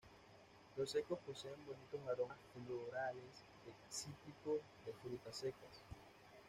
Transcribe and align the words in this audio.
Los 0.77 0.89
secos 0.89 1.19
poseen 1.27 1.63
bonitos 1.63 2.01
aromas 2.11 2.39
florales, 2.55 3.43
de 3.67 3.71
cítricos, 3.87 4.59
de 4.87 4.93
frutas 4.93 5.35
secas. 5.35 5.83